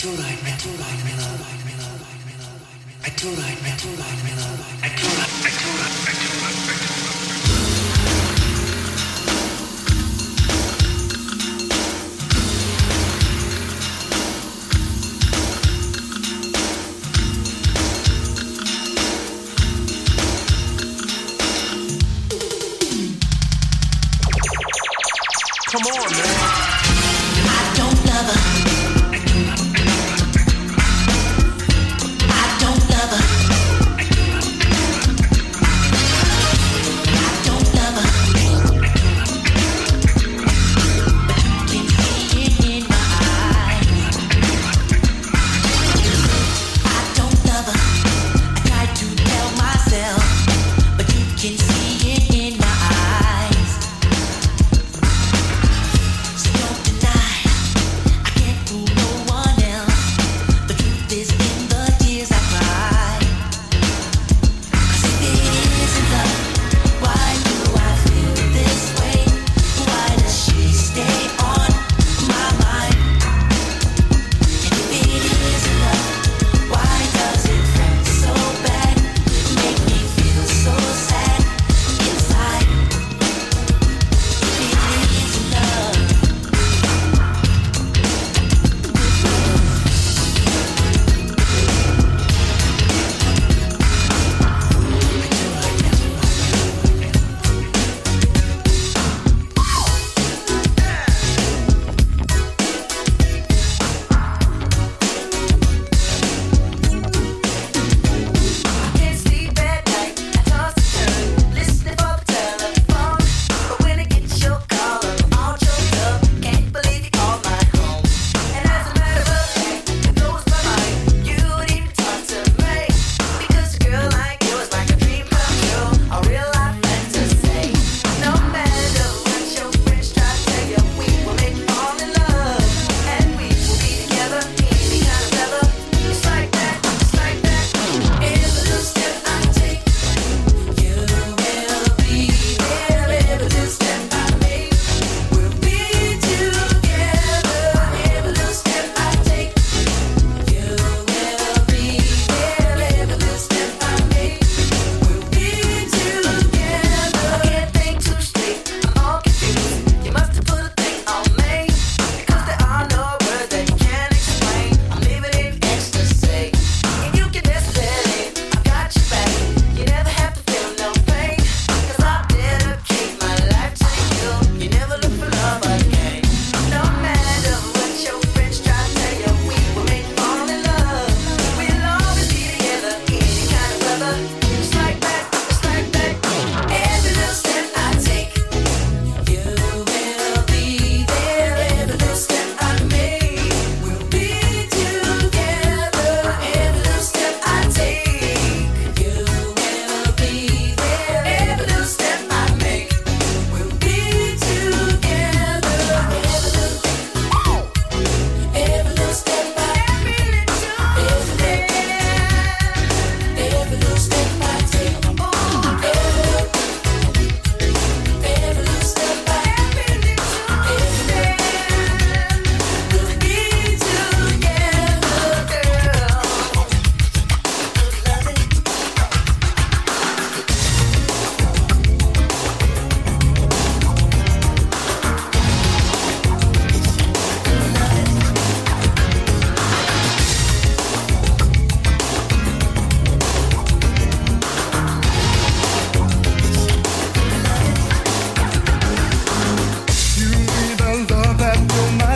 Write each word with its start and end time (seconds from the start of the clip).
I 0.00 0.02
told 0.02 0.16
her 0.16 0.24
I 0.24 0.34
met, 0.42 0.54
I 0.54 0.56
told 0.56 0.78
her 0.78 0.84
I 0.84 0.94
met, 0.96 1.84
I 3.04 3.10
told 3.10 3.36
her 3.36 3.44
I 3.44 3.54
met, 3.60 3.74
I 3.74 3.76
told 3.76 3.98
her 3.98 4.06
I 4.06 5.34
met. 6.14 6.29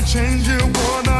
change 0.07 0.47
it, 0.49 0.63
what 0.63 1.09
I 1.09 1.14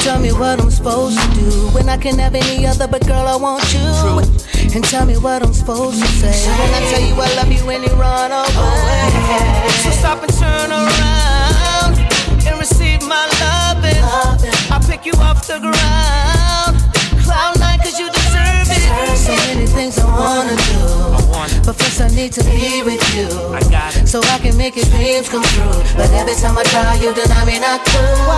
tell 0.00 0.20
me 0.20 0.32
what 0.32 0.60
I'm 0.60 0.70
supposed 0.70 1.18
to 1.18 1.28
do 1.40 1.50
when 1.74 1.88
I 1.88 1.96
can 1.96 2.18
have 2.18 2.34
any 2.34 2.66
other, 2.66 2.88
but 2.88 3.06
girl, 3.06 3.26
I 3.26 3.36
want 3.36 3.64
you. 3.72 3.80
True 4.00 4.40
and 4.74 4.84
tell 4.84 5.04
me 5.04 5.16
what 5.18 5.42
I'm 5.42 5.52
supposed 5.52 6.00
to 6.00 6.06
say. 6.06 6.48
When 6.48 6.74
I 6.74 6.80
tell 6.90 7.00
you 7.00 7.14
I 7.14 7.34
love 7.34 7.50
you 7.50 7.64
when 7.66 7.82
you 7.82 7.90
run 7.94 8.30
away. 8.30 8.46
Oh, 8.54 9.80
so 9.82 9.90
stop 9.90 10.22
and 10.22 10.32
turn 10.38 10.70
around 10.70 11.98
and 12.46 12.58
receive 12.58 13.02
my 13.02 13.26
loving. 13.42 14.02
I'll 14.70 14.80
pick 14.86 15.04
you 15.06 15.12
off 15.20 15.46
the 15.46 15.58
ground. 15.58 16.76
Cloud 17.24 17.58
nine 17.58 17.78
cause 17.80 17.98
you 17.98 18.08
deserve 18.10 18.68
it. 18.70 19.16
So 19.18 19.34
many 19.48 19.66
things 19.66 19.98
I 19.98 20.06
wanna 20.06 20.56
do. 20.56 20.79
But 21.64 21.76
first 21.76 22.00
I 22.00 22.08
need 22.08 22.32
to 22.34 22.44
be 22.44 22.82
with 22.82 23.00
you. 23.16 23.28
I 23.54 23.60
got 23.70 23.96
it. 23.96 24.06
So 24.06 24.20
I 24.20 24.38
can 24.38 24.56
make 24.56 24.76
your 24.76 24.84
dreams 24.92 25.28
come 25.28 25.42
true. 25.42 25.80
But 25.96 26.10
every 26.12 26.34
time 26.34 26.58
I 26.58 26.64
try, 26.64 26.94
you 27.00 27.14
deny 27.14 27.44
me 27.44 27.58
not 27.58 27.80
cool. 27.86 28.28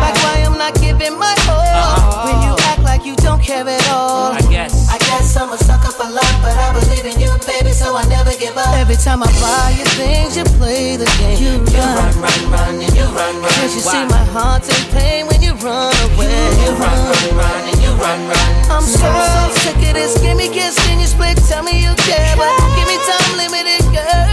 Like 0.00 0.16
why 0.24 0.42
I'm 0.46 0.56
not 0.56 0.74
giving 0.80 1.18
my 1.18 1.34
all. 1.48 1.60
Uh-huh. 1.60 2.24
When 2.24 2.36
you 2.48 2.57
like 2.98 3.06
you 3.06 3.14
don't 3.16 3.42
care 3.42 3.66
at 3.66 3.88
all. 3.90 4.32
I 4.32 4.40
guess. 4.50 4.90
I 4.90 4.98
guess 4.98 5.36
I'm 5.36 5.52
a 5.52 5.58
sucker 5.58 5.92
for 5.92 6.08
love, 6.10 6.36
but 6.42 6.54
I 6.56 6.72
believe 6.74 7.06
in 7.06 7.20
you, 7.20 7.30
baby, 7.46 7.70
so 7.70 7.96
I 7.96 8.02
never 8.08 8.34
give 8.36 8.56
up. 8.56 8.74
Every 8.74 8.96
time 8.96 9.22
I 9.22 9.30
buy 9.38 9.74
you 9.78 9.84
things, 9.94 10.36
you 10.36 10.44
play 10.58 10.96
the 10.96 11.06
game. 11.18 11.38
You, 11.38 11.62
you 11.62 11.78
run, 11.78 12.14
run, 12.18 12.42
run, 12.50 12.74
and 12.82 12.94
you 12.94 13.06
run, 13.14 13.34
run. 13.38 13.52
Can't 13.54 13.74
you 13.74 13.80
see 13.80 14.04
my 14.06 14.24
heart's 14.34 14.68
in 14.68 14.82
pain 14.90 15.26
when 15.26 15.42
you 15.42 15.54
run 15.62 15.94
away? 16.10 16.26
You, 16.26 16.66
you 16.66 16.70
run, 16.74 16.98
run, 16.98 17.36
run, 17.38 17.62
and 17.70 17.78
you 17.82 17.92
run, 18.02 18.20
run. 18.26 18.50
I'm 18.70 18.82
so, 18.82 19.06
so 19.06 19.42
sick 19.62 19.78
of 19.78 19.94
this. 19.94 20.18
Give 20.18 20.36
me 20.36 20.48
kiss, 20.48 20.74
then 20.86 20.98
you 20.98 21.06
split. 21.06 21.38
Tell 21.46 21.62
me 21.62 21.82
you 21.82 21.94
care, 22.02 22.34
but 22.36 22.50
give 22.74 22.88
me 22.88 22.98
time 23.06 23.32
limited, 23.38 23.84
girl. 23.94 24.26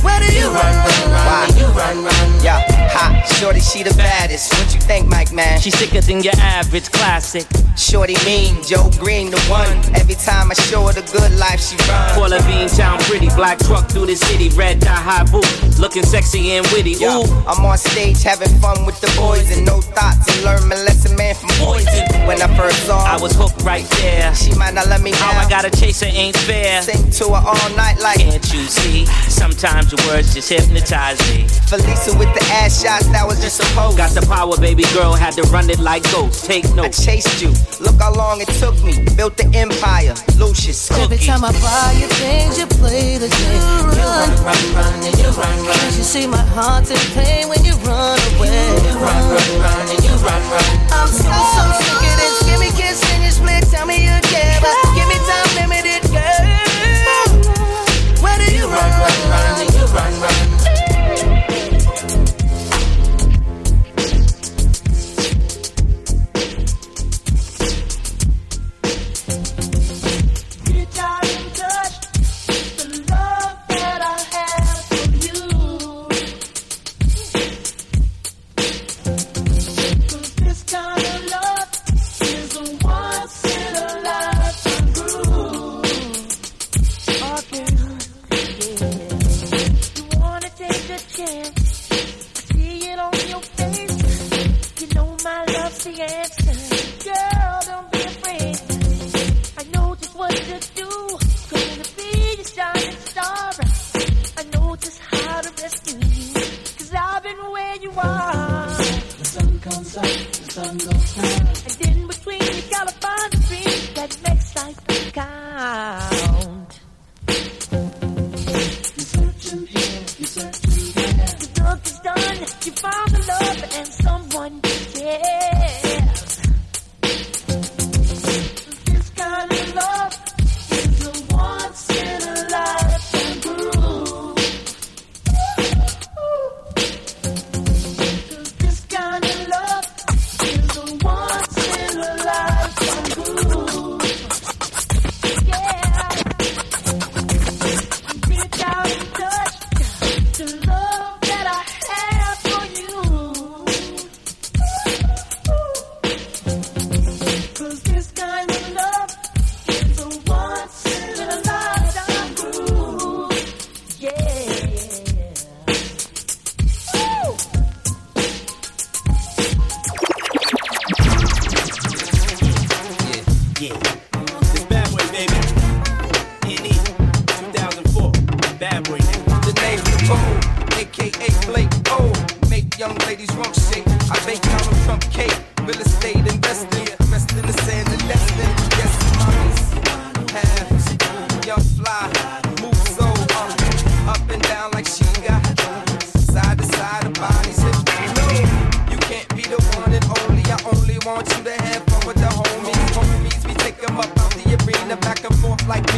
Where 0.00 0.20
do 0.20 0.28
you, 0.32 0.48
you 0.48 0.48
run, 0.48 0.72
run, 0.72 0.88
run, 0.88 1.03
run, 1.24 1.48
and 1.48 1.58
you 1.58 1.66
run, 1.72 2.04
run? 2.04 2.28
Yeah. 2.44 2.60
Ha, 2.92 3.24
shorty, 3.40 3.60
she 3.60 3.82
the 3.82 3.94
baddest. 3.96 4.52
What 4.54 4.74
you 4.74 4.80
think, 4.80 5.08
Mike, 5.08 5.32
man? 5.32 5.60
She 5.60 5.70
sicker 5.70 6.00
than 6.00 6.22
your 6.22 6.36
average 6.38 6.90
classic. 6.92 7.46
Shorty 7.76 8.14
mean, 8.24 8.62
Joe 8.62 8.90
Greene 9.00 9.30
the 9.30 9.40
one. 9.50 9.66
Every 9.98 10.14
time 10.14 10.50
I 10.50 10.54
show 10.54 10.86
her 10.86 10.92
the 10.92 11.02
good 11.10 11.32
life, 11.38 11.60
she 11.60 11.76
run. 11.90 12.14
Paula 12.14 12.38
Bean 12.46 12.68
town 12.68 12.98
pretty, 13.10 13.28
black 13.34 13.58
truck 13.58 13.88
through 13.90 14.06
the 14.06 14.16
city, 14.16 14.48
red 14.50 14.78
dot 14.78 14.96
high 14.96 15.24
boot, 15.24 15.48
looking 15.80 16.04
sexy 16.04 16.52
and 16.52 16.66
witty. 16.68 16.94
Ooh. 17.02 17.26
I'm 17.48 17.64
on 17.64 17.78
stage 17.78 18.22
having 18.22 18.52
fun 18.60 18.86
with 18.86 19.00
the 19.00 19.10
boys 19.18 19.50
and 19.56 19.66
no 19.66 19.80
thoughts 19.80 20.30
and 20.30 20.44
learn 20.44 20.68
my 20.68 20.76
lesson, 20.86 21.16
man, 21.16 21.34
from 21.34 21.50
poison. 21.58 22.06
When 22.26 22.40
I 22.40 22.46
first 22.56 22.86
saw 22.86 23.00
her, 23.00 23.18
I 23.18 23.20
was 23.20 23.34
hooked 23.34 23.62
right 23.62 23.88
there. 23.98 24.34
She 24.34 24.54
might 24.54 24.74
not 24.74 24.86
let 24.86 25.02
me 25.02 25.10
How 25.12 25.32
I 25.34 25.48
gotta 25.48 25.70
chase 25.70 26.00
her 26.00 26.06
ain't 26.06 26.36
fair. 26.36 26.82
Sing 26.82 27.10
to 27.10 27.34
her 27.34 27.42
all 27.42 27.70
night 27.76 27.98
like. 27.98 28.18
Can't 28.18 28.44
you 28.54 28.64
see? 28.70 29.06
Sometimes 29.28 29.90
your 29.90 30.00
words 30.06 30.32
just 30.32 30.48
hypnotize 30.48 31.13
me. 31.28 31.44
Felisa 31.68 32.16
with 32.18 32.32
the 32.34 32.44
ass 32.62 32.82
shots, 32.82 33.06
that 33.08 33.26
was 33.26 33.40
just 33.40 33.60
a 33.60 33.66
pose. 33.74 33.96
Got 33.96 34.12
the 34.12 34.24
power, 34.26 34.56
baby 34.58 34.84
girl, 34.94 35.14
had 35.14 35.34
to 35.34 35.42
run 35.50 35.70
it 35.70 35.78
like 35.78 36.02
ghosts. 36.12 36.46
Take 36.46 36.64
notes. 36.74 37.00
I 37.00 37.04
chased 37.04 37.42
you. 37.42 37.50
Look 37.80 38.00
how 38.00 38.12
long 38.14 38.40
it 38.40 38.48
took 38.60 38.76
me. 38.84 38.94
Built 39.16 39.36
the 39.36 39.46
empire. 39.54 40.14
Lucious. 40.38 40.88
Cookie. 40.88 41.02
Every 41.02 41.18
time 41.18 41.44
I 41.44 41.52
buy 41.60 41.96
you 41.98 42.06
things, 42.20 42.58
you 42.58 42.66
play 42.66 43.18
the 43.18 43.28
game. 43.28 43.52
You 43.54 43.84
run, 43.84 43.96
you 43.96 44.06
run, 44.06 44.30
run, 44.44 44.62
run, 44.74 44.94
and 45.04 45.14
you 45.18 45.30
run, 45.34 45.56
run. 45.66 45.78
Cause 45.84 45.98
you 45.98 46.04
see 46.04 46.26
my 46.26 46.44
heart's 46.56 46.90
in 46.90 47.00
pain 47.14 47.48
when 47.48 47.64
you 47.64 47.74
run 47.84 48.18
away. 48.36 48.50
You 48.84 48.94
run, 48.98 49.22
run, 49.30 49.50
run, 49.60 49.84
and 49.92 50.00
you 50.04 50.14
run, 50.24 50.42
run. 50.50 50.68
I'm 50.92 51.08
so, 51.08 51.30
so 51.30 51.62
sick 51.80 52.02
of 52.02 52.14
this. 52.18 52.36
Give 52.48 52.60
me 52.60 52.70
kiss 52.72 53.02
and 53.12 53.24
you 53.24 53.30
split. 53.30 53.64
Tell 53.70 53.86
me 53.86 54.04
you 54.04 54.23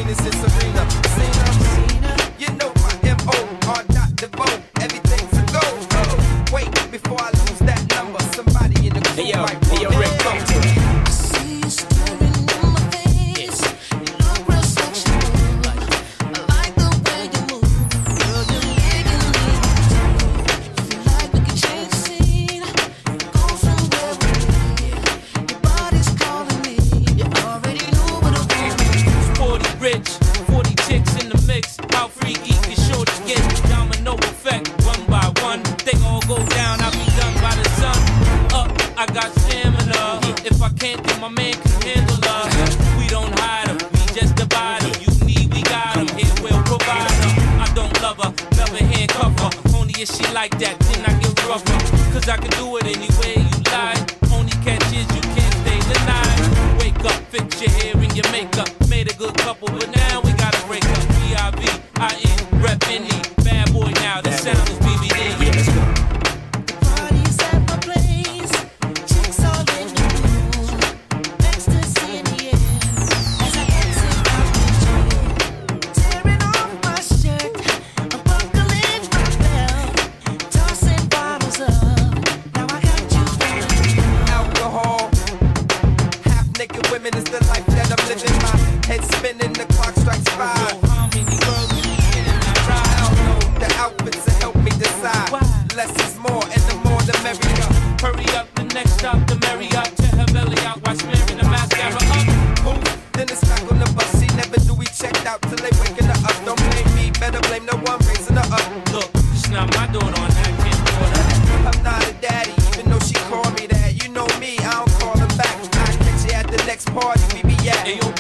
Venus 0.06 0.18
the 0.18 0.48
Serena. 0.50 0.75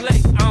slate. 0.06 0.45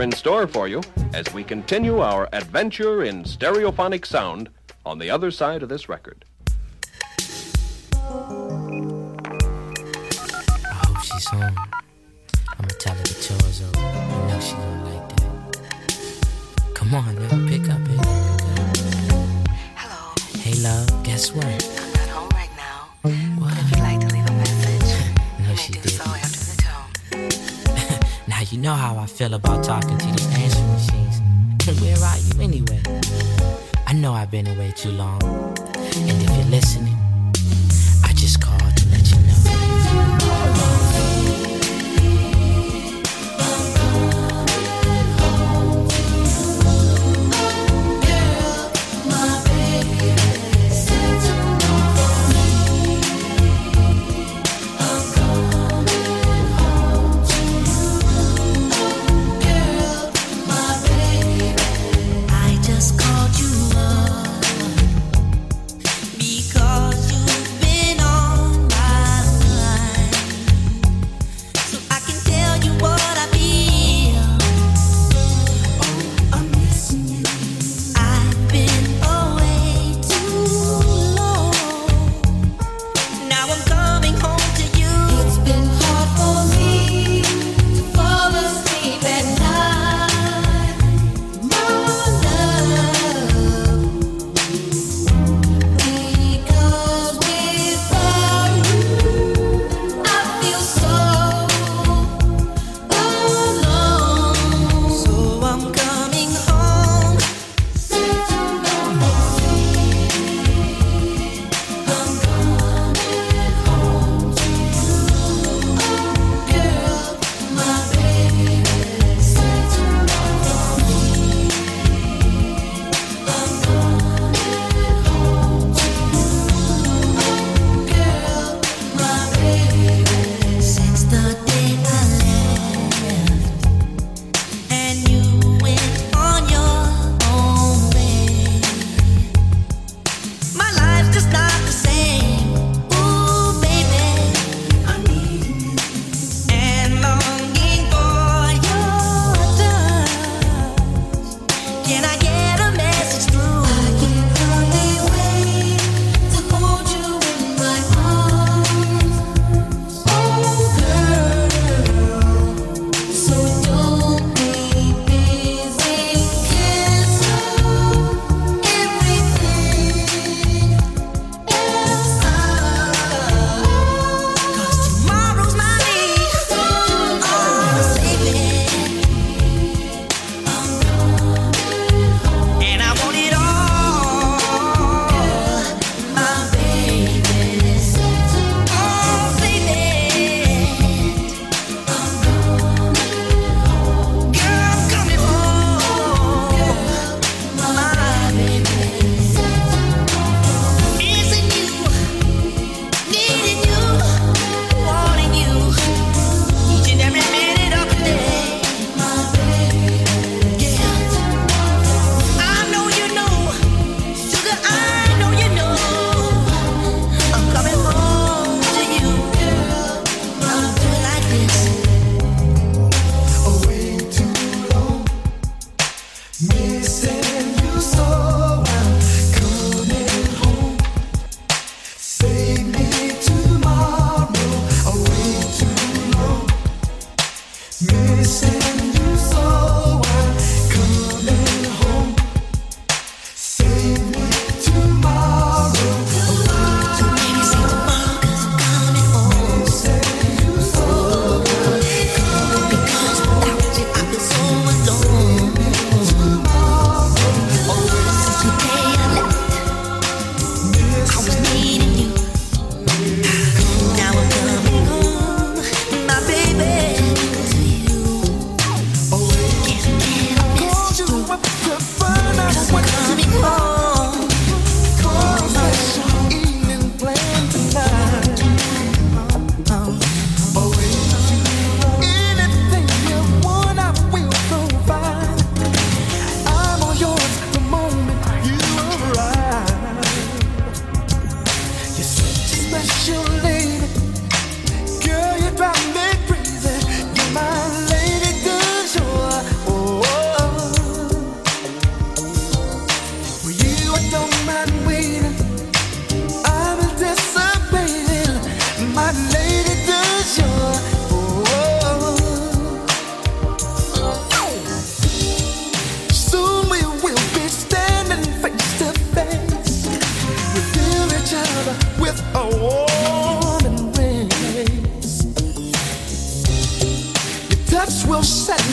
are 0.00 0.02
in 0.02 0.12
store 0.12 0.46
for 0.46 0.66
you 0.66 0.80
as 1.12 1.30
we 1.34 1.44
continue 1.44 1.98
our 1.98 2.26
adventure 2.32 3.04
in 3.04 3.22
stereophonic 3.22 4.06
sound 4.06 4.48
on 4.86 4.98
the 4.98 5.10
other 5.10 5.30
side 5.30 5.62
of 5.62 5.68
this 5.68 5.90
record. 5.90 6.09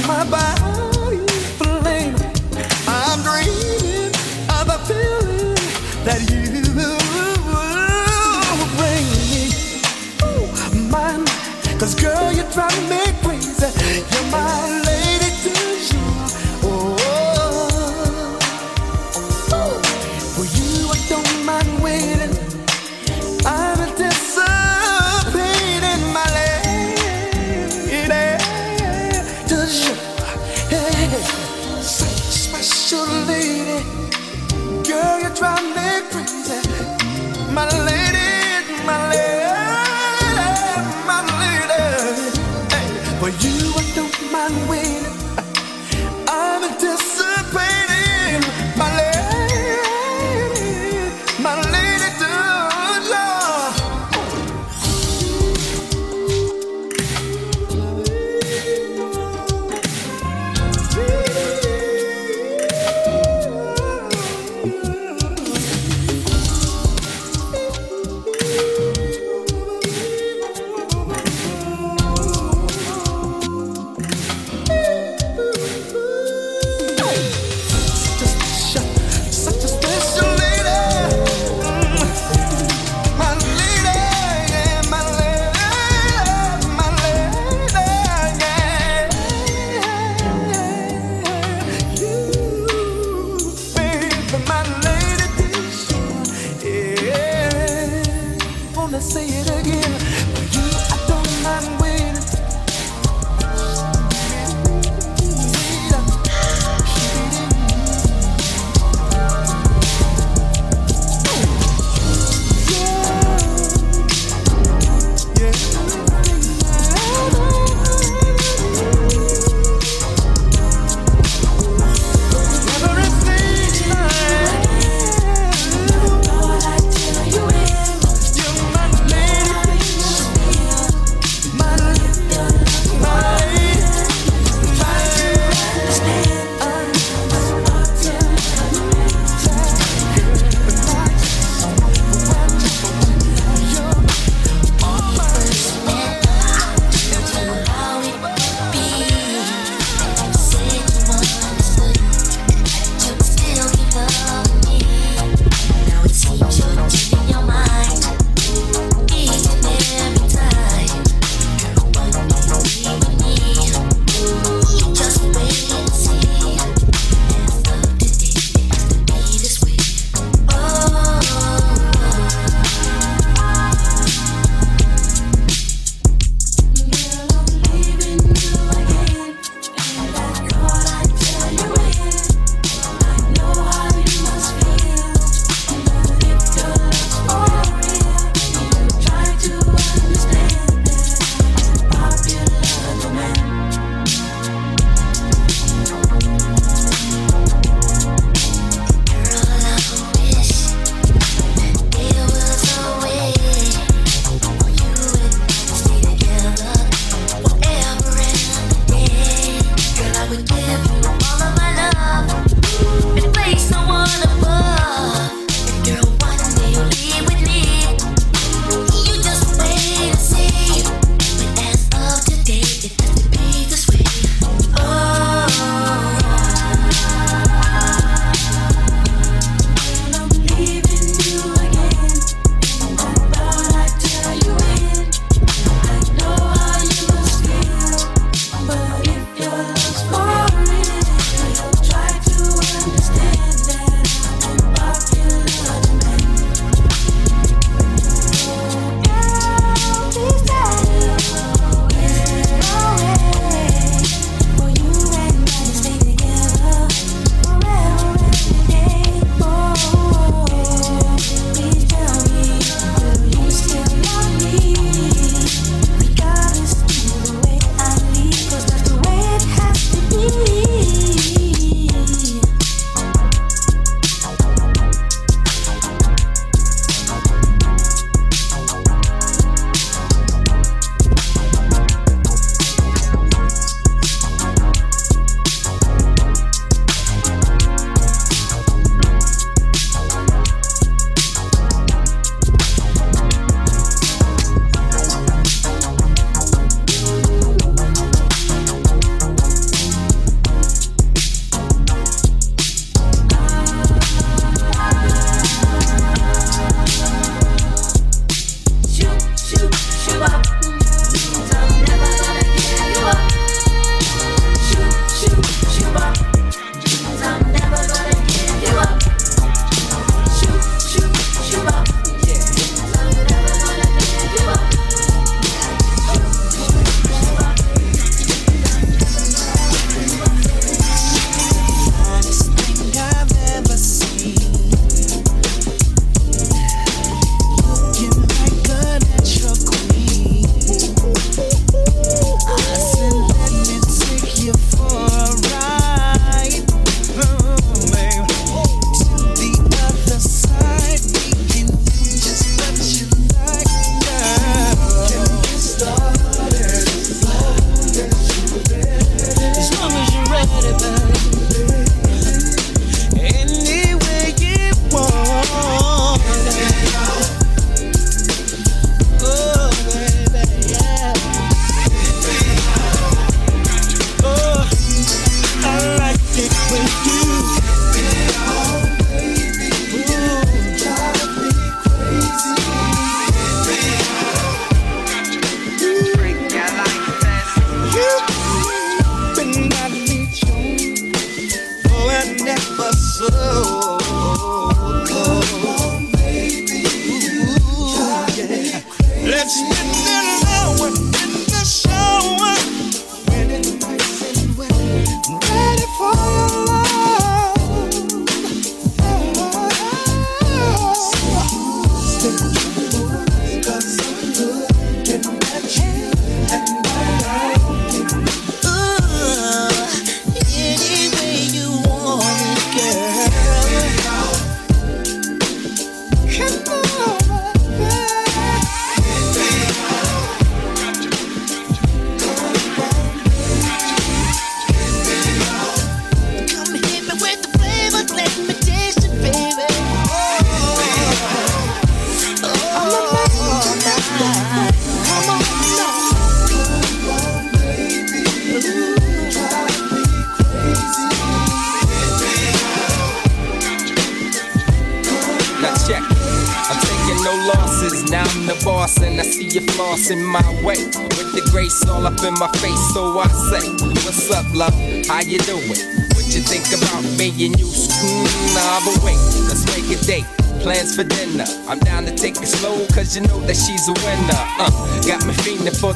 my 0.06 0.26
body 0.30 1.20
aflame. 1.20 2.16
I'm 2.86 3.22
dreaming 3.24 4.12
of 4.52 4.68
the 4.68 4.78
feeling 4.86 5.56
that 6.04 6.20
you 6.30 6.48
bring 8.76 9.06
me. 9.32 9.44
Cause 11.80 11.96
girl, 11.96 12.34
you 12.34 12.44
drive 12.52 12.90
me. 12.90 12.97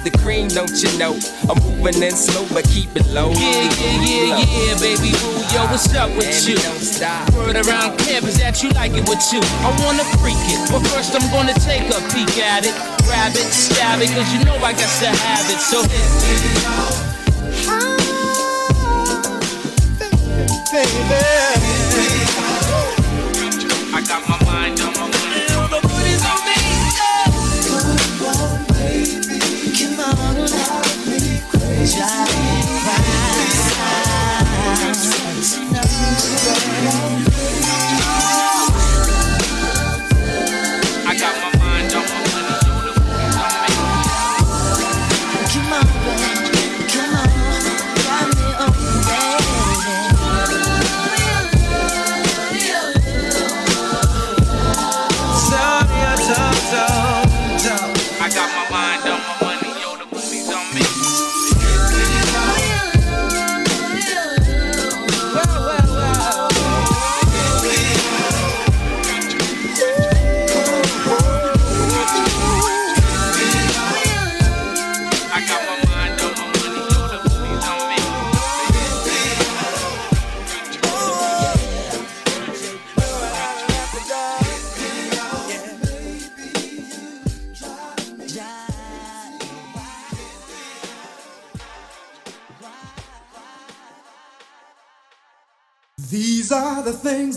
the 0.04 0.12
cream, 0.12 0.48
don't 0.48 0.72
you 0.82 0.90
know? 0.98 1.14
I'm 1.50 1.58
moving 1.64 2.02
in 2.02 2.16
slow, 2.16 2.46
but 2.54 2.66
keep 2.66 2.96
it 2.96 3.08
low. 3.10 3.32
Yeah, 3.32 3.70
yeah, 3.78 4.02
yeah, 4.02 4.46
yeah, 4.46 4.80
baby 4.80 5.12
boo. 5.22 5.38
Yo, 5.54 5.66
what's 5.70 5.94
up 5.96 6.10
with 6.18 6.26
baby, 6.26 6.54
you? 6.54 6.58
Don't 6.58 6.82
stop. 6.82 7.30
Word 7.34 7.56
around 7.56 7.98
campus 8.00 8.38
that 8.40 8.62
you 8.64 8.70
like 8.72 8.94
it 8.94 9.08
with 9.08 9.22
you. 9.34 9.42
I 9.62 9.70
wanna 9.86 10.06
freak 10.18 10.42
it, 10.50 10.62
but 10.72 10.82
first 10.90 11.14
I'm 11.14 11.26
gonna 11.32 11.54
take 11.62 11.86
a 11.90 12.00
peek 12.10 12.38
at 12.42 12.66
it. 12.66 12.74
Grab 13.06 13.36
it, 13.36 13.50
stab 13.54 14.02
it, 14.02 14.10
cause 14.10 14.30
you 14.34 14.44
know 14.46 14.56
I 14.58 14.74
got 14.74 14.90
to 15.02 15.10
have 15.10 15.46
it. 15.50 15.60
So 15.60 15.82
hit 15.84 15.92
me, 16.26 16.66
ah, 16.66 17.12
baby. 20.72 21.41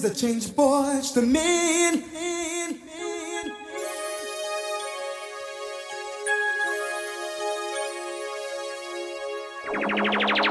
the 0.04 0.14
change 0.14 0.54
boys 0.54 1.12
to 1.12 1.22
mean. 1.22 2.04
Thank 9.76 10.43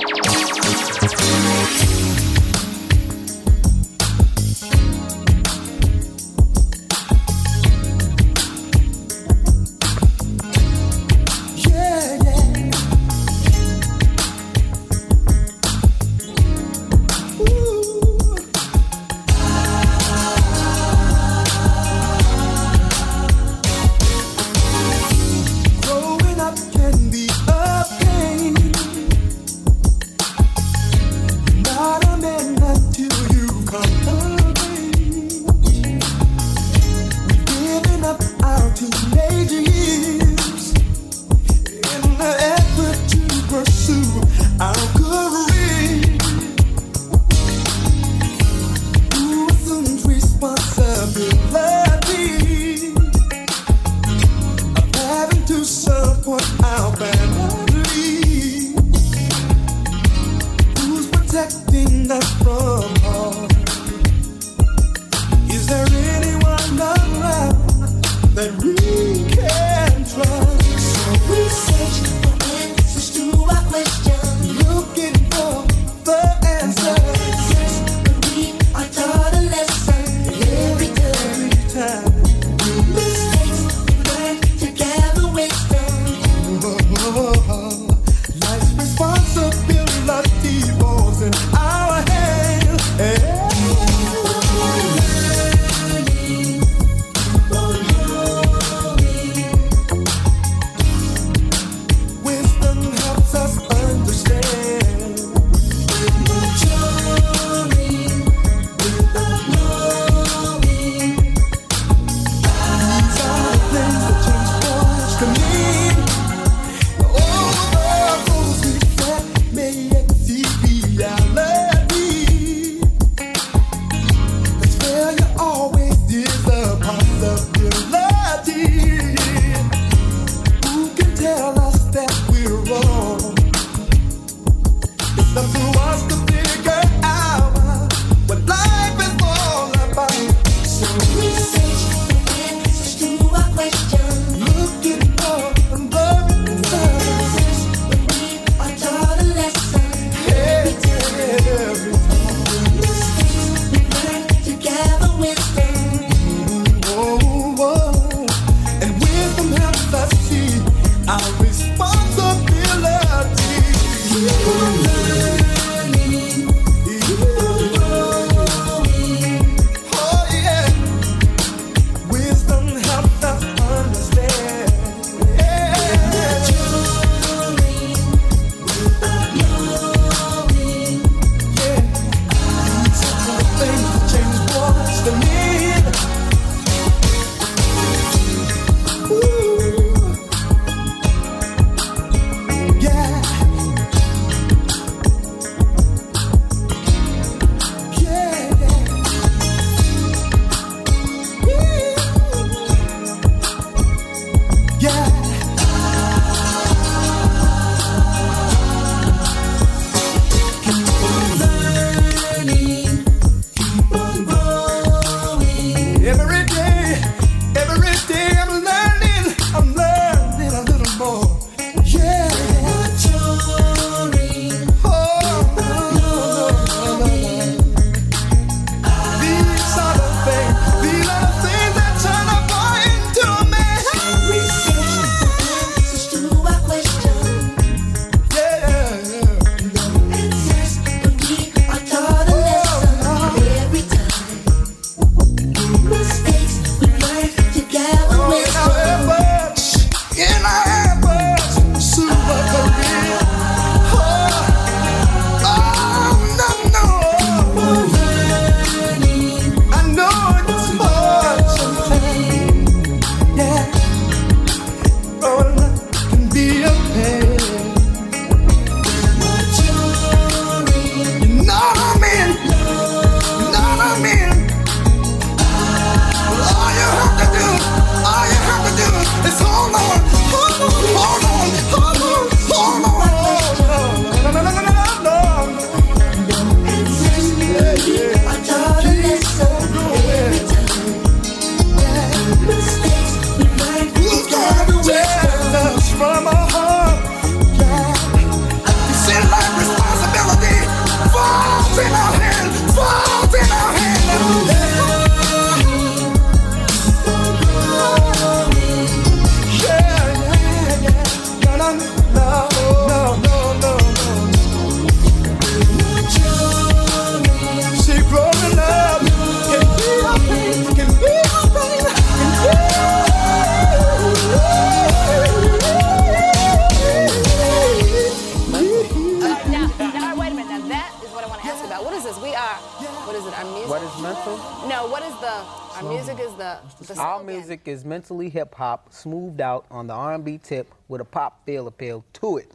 music 337.53 337.67
is 337.67 337.85
mentally 337.85 338.29
hip 338.29 338.55
hop, 338.55 338.91
smoothed 338.91 339.39
out 339.39 339.63
on 339.69 339.85
the 339.87 339.93
R&B 339.93 340.39
tip 340.43 340.73
with 340.87 341.01
a 341.01 341.05
pop 341.05 341.45
feel 341.45 341.67
appeal 341.67 342.03
to 342.13 342.37
it. 342.37 342.51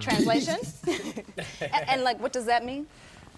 Translation? 0.00 0.56
and, 1.60 1.88
and, 1.88 2.02
like, 2.02 2.18
what 2.18 2.32
does 2.32 2.46
that 2.46 2.64
mean? 2.64 2.86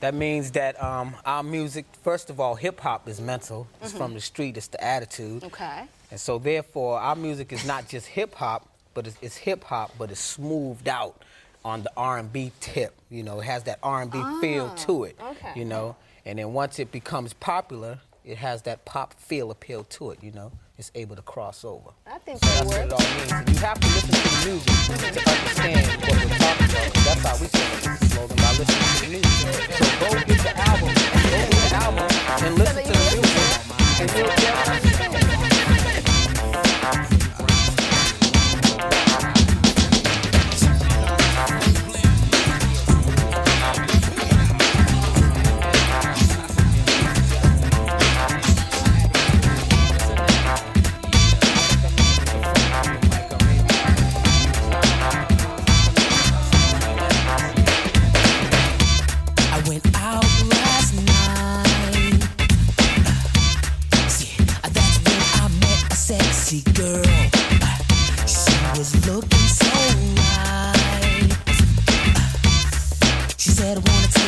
That 0.01 0.15
means 0.15 0.53
that 0.53 0.81
um, 0.83 1.17
our 1.25 1.43
music, 1.43 1.85
first 2.05 2.31
of 2.31 2.39
all, 2.39 2.55
hip 2.55 2.79
hop 2.81 3.09
is 3.09 3.21
mental. 3.21 3.67
It's 3.83 3.93
Mhm. 3.93 3.97
from 3.97 4.15
the 4.15 4.21
street. 4.21 4.57
It's 4.57 4.69
the 4.69 4.83
attitude. 4.83 5.43
Okay. 5.45 5.85
And 6.13 6.21
so, 6.21 6.39
therefore, 6.39 7.01
our 7.01 7.17
music 7.17 7.53
is 7.53 7.65
not 7.67 7.89
just 7.89 8.07
hip 8.07 8.35
hop, 8.37 8.69
but 8.95 9.07
it's, 9.09 9.17
it's 9.21 9.37
hip 9.37 9.65
hop, 9.65 9.91
but 9.99 10.11
it's 10.13 10.21
smoothed 10.21 10.87
out 10.89 11.21
on 11.65 11.83
the 11.83 11.91
R&B 11.97 12.53
tip. 12.61 12.95
You 13.11 13.25
know, 13.25 13.41
it 13.41 13.45
has 13.47 13.65
that 13.65 13.81
R&B 13.83 14.17
feel 14.41 14.67
Ah, 14.73 14.85
to 14.87 15.05
it. 15.05 15.19
okay. 15.21 15.53
You 15.57 15.65
know, 15.65 15.97
and 16.25 16.39
then 16.39 16.53
once 16.53 16.79
it 16.79 16.93
becomes 16.93 17.33
popular, 17.33 17.99
it 18.27 18.39
has 18.39 18.63
that 18.63 18.85
pop 18.85 19.15
feel 19.15 19.51
appeal 19.51 19.85
to 19.85 20.11
it. 20.11 20.19
You 20.23 20.33
know, 20.33 20.53
it's 20.77 20.91
able 20.95 21.17
to 21.17 21.23
cross 21.23 21.65
over. 21.65 21.91
I 22.07 22.19
think 22.19 22.41
So 22.41 22.47
that 22.47 22.65
that's 22.65 22.67
what 22.67 22.87
it 22.87 22.93
all 22.93 22.99
means. 23.17 23.33
And 23.33 23.49
you 23.49 23.59
have 23.61 23.81
to 23.81 23.87
listen 23.87 24.11
to 24.11 24.29
the 24.29 24.51
music 24.51 24.75
to 25.15 25.31
understand 25.31 25.87
what 25.87 26.11
we're 26.11 26.37
talking 26.37 26.67
about. 26.67 26.93
That's 27.07 27.23
how 27.23 27.37
we 27.39 27.47
say 27.47 27.67
the 27.71 28.07
slogan 28.07 28.37
by 28.37 28.51
listening 28.59 28.91
to 28.91 29.05
the 29.05 29.11
music. 29.15 29.55
So 29.73 29.85
go 30.01 30.09
get 30.11 30.43
the 30.43 30.55
album, 30.59 30.91
go 30.91 31.31
get 31.31 31.51
the 31.55 31.77
album, 31.77 32.09
and 32.45 32.55
listen 32.59 32.83
to 32.83 32.93
the 32.93 33.05
music, 33.15 34.01
and 34.01 34.11
you'll 34.11 34.27
get 34.27 34.55
what 34.67 36.06
looking 69.07 69.39
so 69.39 69.67
right. 70.17 71.33
She 73.37 73.51
said, 73.51 73.77
I 73.77 73.81
wanna 73.81 74.09
take 74.09 74.26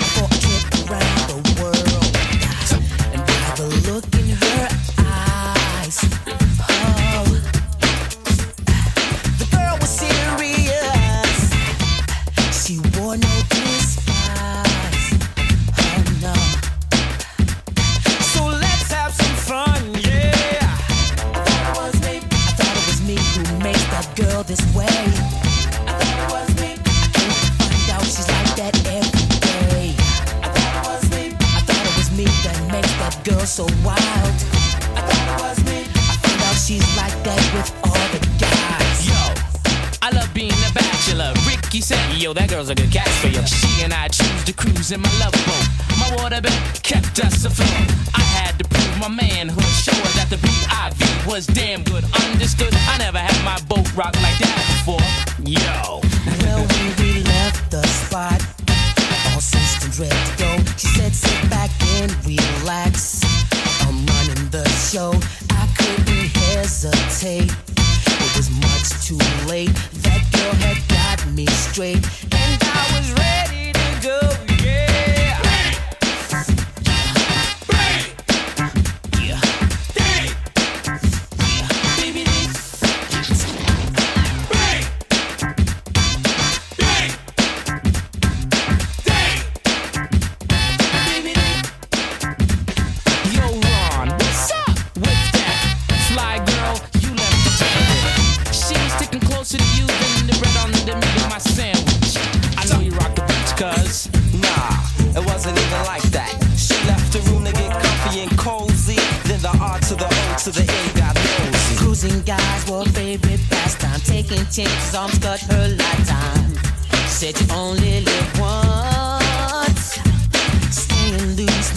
was 51.38 51.46
damn 51.46 51.84
good. 51.84 52.17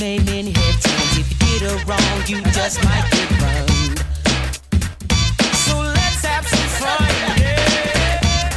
claiming. 0.01 0.47
If 0.47 1.15
you 1.15 1.23
get 1.45 1.61
it 1.61 1.85
wrong, 1.85 2.25
you 2.25 2.41
just 2.57 2.83
might 2.83 3.05
get 3.11 3.29
burned. 3.37 3.99
So 5.53 5.77
let's 5.77 6.25
have 6.25 6.47
some 6.47 6.69
fun. 6.81 7.05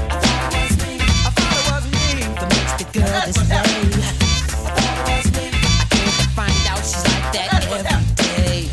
I 0.08 0.16
thought 0.24 0.40
it 0.40 0.56
was 0.56 0.72
me. 0.80 0.92
I 1.04 1.30
thought 1.36 1.56
it 1.60 1.66
was 1.68 1.84
me 1.92 2.04
that 2.32 2.48
makes 2.48 2.74
the 2.80 2.86
girl 2.96 3.20
this. 3.26 3.36
I 3.36 3.44
thought 3.52 4.88
it 4.88 5.12
was 5.12 5.26
me. 5.36 5.46
Came 5.92 6.14
to 6.16 6.26
find 6.32 6.64
out 6.70 6.80
she's 6.80 7.04
like 7.12 7.28
that 7.36 7.48
every 7.60 7.82
day. 8.24 8.72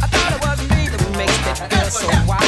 I 0.00 0.08
thought 0.12 0.32
it 0.32 0.40
was 0.48 0.60
me 0.70 0.80
that 0.88 1.02
makes 1.18 1.38
that 1.44 1.58
girl 1.70 1.90
so 1.90 2.08
wild. 2.26 2.41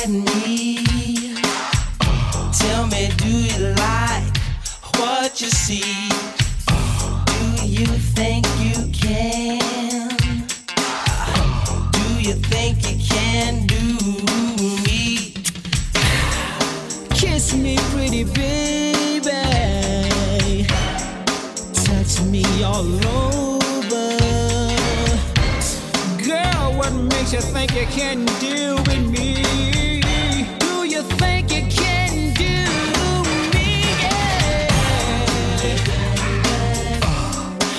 At 0.00 0.08
me. 0.08 0.84
Tell 2.52 2.86
me, 2.86 3.08
do 3.16 3.28
you 3.28 3.74
like 3.74 4.36
what 4.96 5.40
you 5.40 5.50
see? 5.50 6.08
Do 7.26 7.66
you 7.66 7.86
think 8.16 8.46
you 8.66 8.78
can? 8.92 9.58
Do 11.90 12.06
you 12.26 12.34
think 12.52 12.76
you 12.88 12.96
can 13.08 13.66
do 13.66 13.84
me? 14.84 15.34
Kiss 17.10 17.54
me, 17.54 17.76
pretty 17.92 18.24
baby. 18.24 18.79
What 27.32 27.44
you 27.44 27.52
think 27.52 27.74
you 27.76 27.86
can 27.86 28.24
deal 28.40 28.76
with 28.76 29.08
me? 29.08 29.42
Do 30.58 30.84
you 30.84 31.02
think 31.02 31.52
you 31.52 31.62
can 31.70 32.34
do 32.34 32.64
with 33.22 33.54
me? 33.54 33.84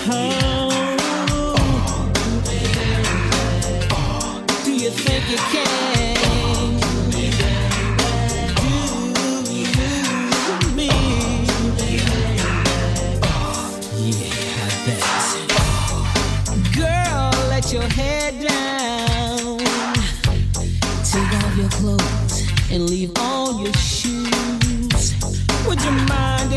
Oh. 0.07 0.69
Do 4.63 4.71
you 4.71 4.89
think 4.89 5.29
you 5.29 5.37
can 5.37 5.90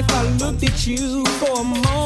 if 0.04 0.14
I 0.14 0.22
looked 0.44 0.62
at 0.62 0.86
you 0.86 1.24
for 1.24 1.60
a 1.60 1.64
moment 1.64 2.03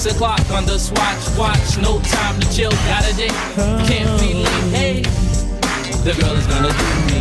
six 0.00 0.14
o'clock 0.14 0.50
on 0.50 0.64
the 0.64 0.78
swatch 0.78 1.28
watch. 1.36 1.76
No 1.78 2.00
time 2.00 2.40
to 2.40 2.50
chill, 2.54 2.70
got 2.70 3.04
a 3.10 3.14
date. 3.16 3.32
Can't 3.86 4.20
be 4.20 4.34
late. 4.34 4.72
Hey, 4.72 5.02
the 6.04 6.14
girl 6.18 6.34
is 6.36 6.46
gonna 6.46 6.72
do 6.72 6.84
me. 7.06 7.20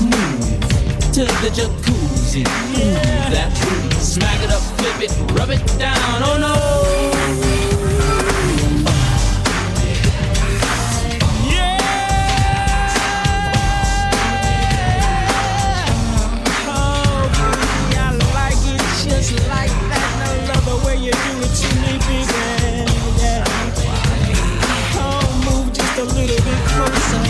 Move 0.00 1.12
to 1.12 1.24
the 1.42 1.50
jacuzzi. 1.50 2.44
Move 2.72 3.32
that 3.32 3.50
booty. 3.60 3.96
Smack 4.00 4.42
it 4.42 4.50
up, 4.50 4.62
flip 4.78 5.00
it, 5.02 5.12
rub 5.38 5.50
it 5.50 5.60
down. 5.78 6.22
Oh 6.22 6.38
no. 6.38 6.54
Oh, 16.68 17.30
it 18.42 19.28
just 19.28 19.48
like 19.48 19.74
that. 19.90 20.10
I 20.22 20.48
love 20.48 20.64
the 20.64 20.76
way 20.86 20.96
you 20.96 21.12
do 21.12 21.18
it 21.42 21.65
closer. 26.76 27.25